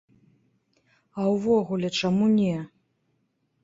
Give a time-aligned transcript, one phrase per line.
[1.19, 2.55] А ўвогуле, чаму не?